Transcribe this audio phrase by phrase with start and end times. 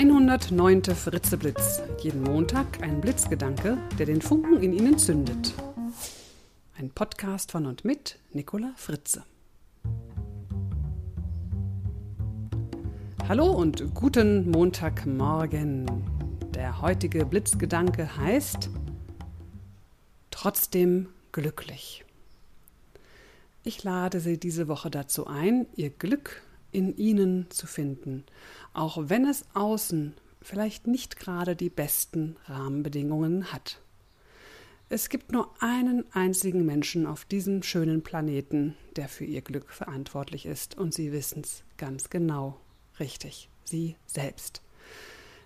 [0.00, 0.94] 109.
[0.94, 1.82] Fritzeblitz.
[2.00, 5.52] Jeden Montag ein Blitzgedanke, der den Funken in Ihnen zündet.
[6.78, 9.24] Ein Podcast von und mit Nicola Fritze.
[13.28, 15.84] Hallo und guten Montagmorgen.
[16.54, 18.70] Der heutige Blitzgedanke heißt
[20.30, 22.06] Trotzdem glücklich.
[23.64, 26.40] Ich lade Sie diese Woche dazu ein, Ihr Glück
[26.72, 28.24] in Ihnen zu finden,
[28.72, 33.80] auch wenn es außen vielleicht nicht gerade die besten Rahmenbedingungen hat.
[34.88, 40.46] Es gibt nur einen einzigen Menschen auf diesem schönen Planeten, der für ihr Glück verantwortlich
[40.46, 42.56] ist, und Sie wissen es ganz genau.
[42.98, 44.62] Richtig, Sie selbst.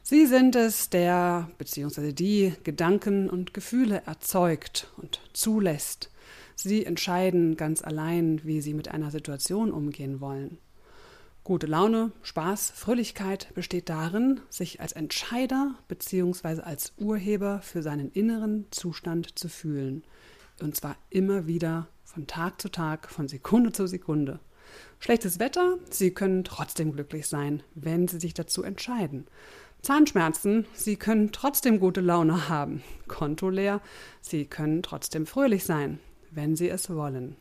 [0.03, 2.13] Sie sind es, der bzw.
[2.13, 6.11] die Gedanken und Gefühle erzeugt und zulässt.
[6.57, 10.59] Sie entscheiden ganz allein, wie Sie mit einer Situation umgehen wollen.
[11.47, 16.63] Gute Laune, Spaß, Fröhlichkeit besteht darin, sich als Entscheider bzw.
[16.63, 20.05] als Urheber für seinen inneren Zustand zu fühlen.
[20.63, 24.41] Und zwar immer wieder von Tag zu Tag, von Sekunde zu Sekunde.
[25.01, 29.27] Schlechtes Wetter, Sie können trotzdem glücklich sein, wenn Sie sich dazu entscheiden.
[29.83, 32.83] Zahnschmerzen, Sie können trotzdem gute Laune haben.
[33.07, 33.83] Konto leer,
[34.23, 35.99] Sie können trotzdem fröhlich sein,
[36.31, 37.37] wenn Sie es wollen.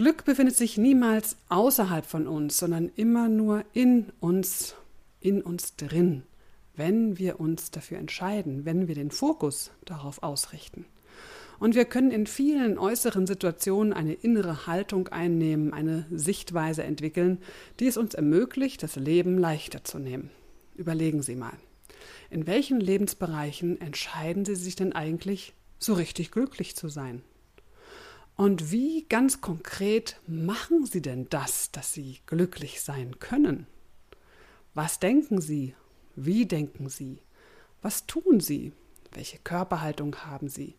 [0.00, 4.74] Glück befindet sich niemals außerhalb von uns, sondern immer nur in uns,
[5.20, 6.22] in uns drin,
[6.74, 10.86] wenn wir uns dafür entscheiden, wenn wir den Fokus darauf ausrichten.
[11.58, 17.36] Und wir können in vielen äußeren Situationen eine innere Haltung einnehmen, eine Sichtweise entwickeln,
[17.78, 20.30] die es uns ermöglicht, das Leben leichter zu nehmen.
[20.76, 21.58] Überlegen Sie mal,
[22.30, 27.20] in welchen Lebensbereichen entscheiden Sie sich denn eigentlich, so richtig glücklich zu sein?
[28.36, 33.66] Und wie ganz konkret machen Sie denn das, dass Sie glücklich sein können?
[34.74, 35.74] Was denken Sie?
[36.16, 37.18] Wie denken Sie?
[37.82, 38.72] Was tun Sie?
[39.12, 40.74] Welche Körperhaltung haben Sie?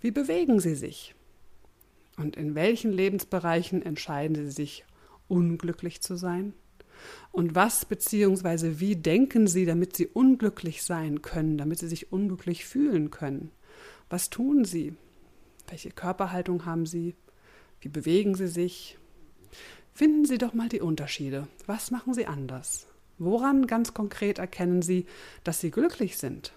[0.00, 1.14] Wie bewegen Sie sich?
[2.16, 4.84] Und in welchen Lebensbereichen entscheiden Sie sich,
[5.28, 6.52] unglücklich zu sein?
[7.30, 8.80] Und was bzw.
[8.80, 13.50] wie denken Sie, damit Sie unglücklich sein können, damit Sie sich unglücklich fühlen können?
[14.10, 14.94] Was tun Sie?
[15.72, 17.14] Welche Körperhaltung haben Sie?
[17.80, 18.98] Wie bewegen Sie sich?
[19.94, 21.48] Finden Sie doch mal die Unterschiede.
[21.64, 22.88] Was machen Sie anders?
[23.16, 25.06] Woran ganz konkret erkennen Sie,
[25.44, 26.52] dass Sie glücklich sind?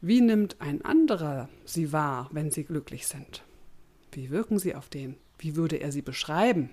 [0.00, 3.42] Wie nimmt ein anderer Sie wahr, wenn Sie glücklich sind?
[4.12, 5.16] Wie wirken Sie auf den?
[5.40, 6.70] Wie würde er Sie beschreiben?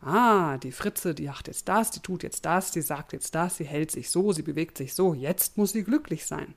[0.00, 3.56] Ah, die Fritze, die macht jetzt das, die tut jetzt das, die sagt jetzt das,
[3.56, 6.54] sie hält sich so, sie bewegt sich so, jetzt muss sie glücklich sein.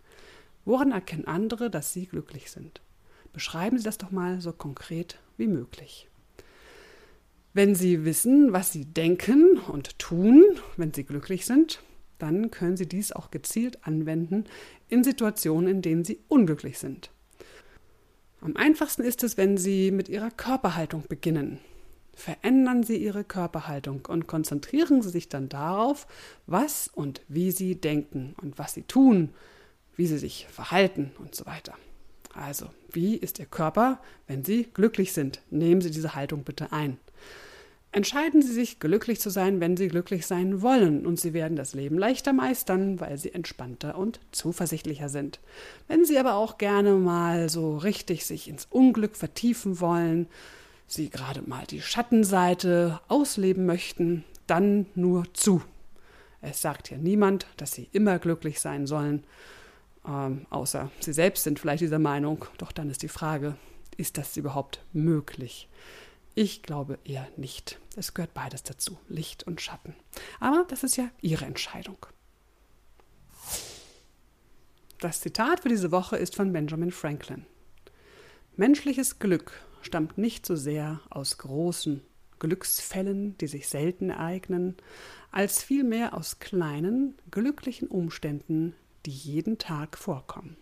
[0.63, 2.83] Woran erkennen andere, dass sie glücklich sind?
[3.33, 6.07] Beschreiben Sie das doch mal so konkret wie möglich.
[7.53, 10.43] Wenn Sie wissen, was Sie denken und tun,
[10.77, 11.81] wenn Sie glücklich sind,
[12.17, 14.45] dann können Sie dies auch gezielt anwenden
[14.87, 17.11] in Situationen, in denen Sie unglücklich sind.
[18.41, 21.59] Am einfachsten ist es, wenn Sie mit Ihrer Körperhaltung beginnen.
[22.15, 26.07] Verändern Sie Ihre Körperhaltung und konzentrieren Sie sich dann darauf,
[26.45, 29.29] was und wie Sie denken und was Sie tun,
[29.95, 31.75] wie Sie sich verhalten und so weiter.
[32.33, 35.41] Also, wie ist Ihr Körper, wenn Sie glücklich sind?
[35.51, 36.97] Nehmen Sie diese Haltung bitte ein.
[37.91, 41.75] Entscheiden Sie sich, glücklich zu sein, wenn Sie glücklich sein wollen, und Sie werden das
[41.75, 45.39] Leben leichter meistern, weil Sie entspannter und zuversichtlicher sind.
[45.87, 50.27] Wenn Sie aber auch gerne mal so richtig sich ins Unglück vertiefen wollen,
[50.87, 55.61] Sie gerade mal die Schattenseite ausleben möchten, dann nur zu.
[56.41, 59.23] Es sagt hier niemand, dass Sie immer glücklich sein sollen,
[60.07, 62.45] ähm, außer Sie selbst sind vielleicht dieser Meinung.
[62.57, 63.55] Doch dann ist die Frage,
[63.97, 65.69] ist das überhaupt möglich?
[66.35, 67.79] Ich glaube eher nicht.
[67.95, 69.95] Es gehört beides dazu, Licht und Schatten.
[70.39, 72.07] Aber das ist ja Ihre Entscheidung.
[74.99, 77.45] Das Zitat für diese Woche ist von Benjamin Franklin.
[78.55, 82.01] Menschliches Glück stammt nicht so sehr aus großen
[82.39, 84.75] Glücksfällen, die sich selten ereignen,
[85.31, 88.75] als vielmehr aus kleinen, glücklichen Umständen,
[89.05, 90.57] die jeden Tag vorkommen.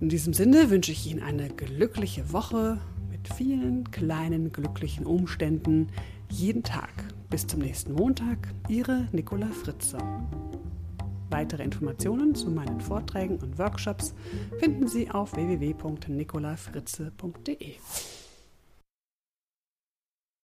[0.00, 2.80] In diesem Sinne wünsche ich Ihnen eine glückliche Woche
[3.10, 5.88] mit vielen kleinen glücklichen Umständen
[6.28, 6.90] jeden Tag.
[7.30, 9.98] Bis zum nächsten Montag, Ihre Nicola Fritze.
[11.30, 14.14] Weitere Informationen zu meinen Vorträgen und Workshops
[14.58, 17.74] finden Sie auf www.nicolafritze.de.